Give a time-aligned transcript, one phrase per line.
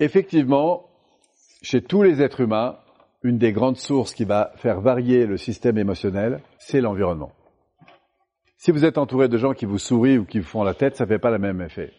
[0.00, 0.88] Effectivement,
[1.62, 2.78] chez tous les êtres humains,
[3.22, 7.32] une des grandes sources qui va faire varier le système émotionnel, c'est l'environnement.
[8.56, 10.96] Si vous êtes entouré de gens qui vous sourient ou qui vous font la tête,
[10.96, 11.92] ça ne fait pas le même effet.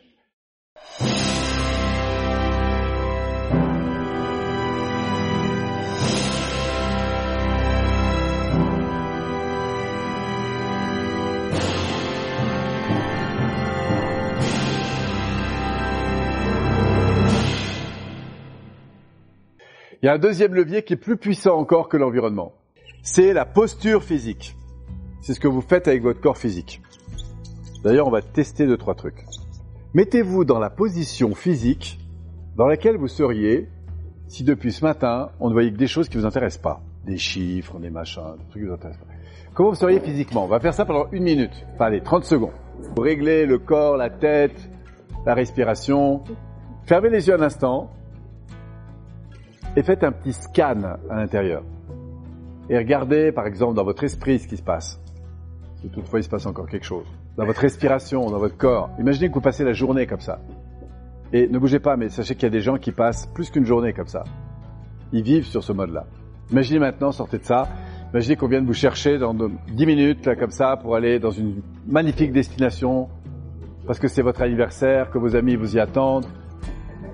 [20.01, 22.53] Il y a un deuxième levier qui est plus puissant encore que l'environnement.
[23.03, 24.55] C'est la posture physique.
[25.21, 26.81] C'est ce que vous faites avec votre corps physique.
[27.83, 29.23] D'ailleurs, on va tester deux, trois trucs.
[29.93, 31.99] Mettez-vous dans la position physique
[32.55, 33.69] dans laquelle vous seriez
[34.27, 36.81] si depuis ce matin, on ne voyait que des choses qui vous intéressent pas.
[37.05, 39.13] Des chiffres, des machins, des trucs qui vous intéressent pas.
[39.53, 40.45] Comment vous seriez physiquement?
[40.45, 41.67] On va faire ça pendant une minute.
[41.75, 42.53] Enfin, allez, 30 secondes.
[42.95, 44.67] Vous réglez le corps, la tête,
[45.27, 46.23] la respiration.
[46.85, 47.91] Fermez les yeux un instant
[49.75, 51.63] et faites un petit scan à l'intérieur.
[52.69, 54.99] Et regardez, par exemple, dans votre esprit ce qui se passe.
[55.81, 57.05] Si toutefois il se passe encore quelque chose.
[57.37, 58.89] Dans votre respiration, dans votre corps.
[58.99, 60.39] Imaginez que vous passez la journée comme ça.
[61.33, 63.65] Et ne bougez pas, mais sachez qu'il y a des gens qui passent plus qu'une
[63.65, 64.23] journée comme ça.
[65.13, 66.05] Ils vivent sur ce mode-là.
[66.51, 67.67] Imaginez maintenant, sortez de ça.
[68.11, 71.31] Imaginez qu'on vient de vous chercher dans 10 minutes, là, comme ça, pour aller dans
[71.31, 73.07] une magnifique destination,
[73.87, 76.27] parce que c'est votre anniversaire, que vos amis vous y attendent.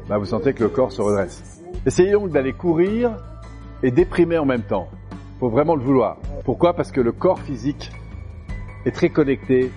[0.10, 1.57] Bah, vous sentez que le corps se redresse.
[1.86, 3.16] Essayez donc d'aller courir
[3.84, 4.90] et déprimer en même temps.
[5.40, 6.18] Faut vraiment le vouloir.
[6.46, 6.74] Pourquoi?
[6.74, 7.92] Parce que le corps physique
[8.86, 9.72] est très connecté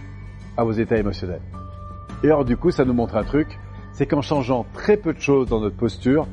[0.57, 1.43] à vos états émotionnels.
[2.23, 3.59] Et alors du coup, ça nous montre un truc,
[3.93, 6.27] c'est qu'en changeant très peu de choses dans notre posture,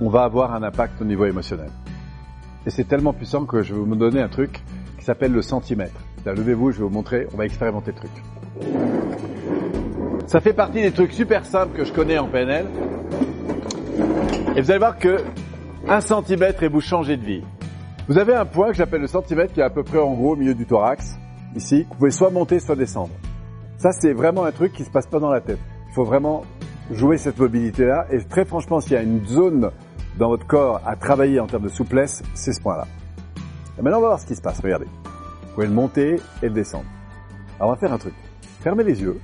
[0.00, 1.70] on va avoir un impact au niveau émotionnel.
[2.66, 4.62] Et c'est tellement puissant que je vais vous donner un truc
[4.98, 6.00] qui s'appelle le centimètre.
[6.24, 8.10] Levez-vous, je vais vous montrer, on va expérimenter le truc.
[10.26, 12.66] Ça fait partie des trucs super simples que je connais en PNL.
[14.56, 15.18] Et vous allez voir que
[15.88, 17.42] un centimètre et vous changez de vie.
[18.08, 20.32] Vous avez un point que j'appelle le centimètre qui est à peu près en gros
[20.32, 21.18] au milieu du thorax,
[21.56, 21.86] ici.
[21.88, 23.12] Vous pouvez soit monter, soit descendre.
[23.78, 25.58] Ça, c'est vraiment un truc qui se passe pas dans la tête.
[25.88, 26.44] Il faut vraiment
[26.90, 28.06] jouer cette mobilité-là.
[28.10, 29.70] Et très franchement, s'il y a une zone
[30.18, 32.86] dans votre corps à travailler en termes de souplesse, c'est ce point-là.
[33.78, 34.60] Et maintenant, on va voir ce qui se passe.
[34.60, 34.86] Regardez.
[34.86, 36.86] Vous pouvez le monter et le descendre.
[37.58, 38.14] Alors, on va faire un truc.
[38.60, 39.18] Fermez les yeux.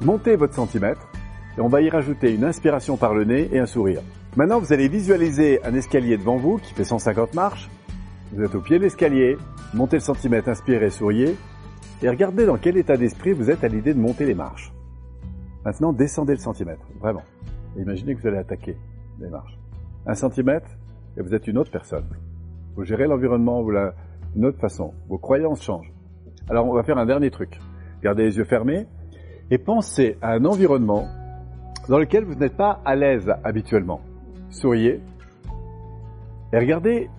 [0.00, 1.08] Montez votre centimètre.
[1.56, 4.00] Et on va y rajouter une inspiration par le nez et un sourire.
[4.36, 7.68] Maintenant, vous allez visualiser un escalier devant vous qui fait 150 marches.
[8.32, 9.36] Vous êtes au pied de l'escalier,
[9.74, 11.36] montez le centimètre, inspirez, souriez,
[12.02, 14.72] et regardez dans quel état d'esprit vous êtes à l'idée de monter les marches.
[15.64, 17.22] Maintenant, descendez le centimètre, vraiment.
[17.76, 18.76] imaginez que vous allez attaquer
[19.20, 19.58] les marches.
[20.06, 20.68] Un centimètre,
[21.16, 22.06] et vous êtes une autre personne.
[22.74, 23.62] Vous gérez l'environnement
[24.34, 24.94] d'une autre façon.
[25.08, 25.92] Vos croyances changent.
[26.48, 27.60] Alors, on va faire un dernier truc.
[28.02, 28.86] Gardez les yeux fermés
[29.50, 31.06] et pensez à un environnement
[31.88, 34.00] dans lequel vous n'êtes pas à l'aise habituellement
[34.52, 35.00] souriez
[36.52, 37.10] et regardez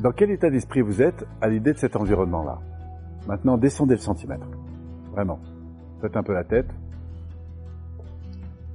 [0.00, 2.58] dans quel état d'esprit vous êtes à l'idée de cet environnement-là.
[3.26, 4.46] Maintenant, descendez le centimètre.
[5.12, 5.38] Vraiment.
[6.00, 6.68] Faites un peu la tête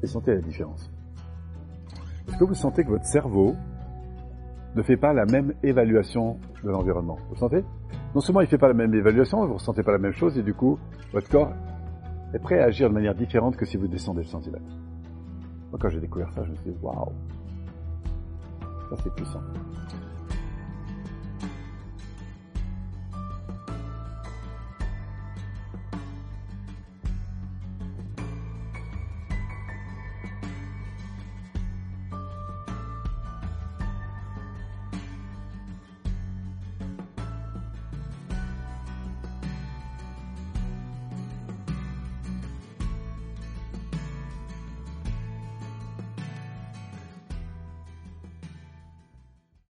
[0.03, 0.91] et sentez la différence.
[2.27, 3.55] Est-ce que vous sentez que votre cerveau
[4.75, 7.17] ne fait pas la même évaluation de l'environnement?
[7.29, 7.63] Vous sentez?
[8.13, 10.13] Non seulement il ne fait pas la même évaluation, vous ne ressentez pas la même
[10.13, 10.77] chose et du coup,
[11.11, 11.53] votre corps
[12.33, 14.84] est prêt à agir de manière différente que si vous descendez le centimètre.
[15.71, 17.11] Moi, quand j'ai découvert ça, je me suis dit, waouh,
[18.89, 19.41] ça, c'est puissant.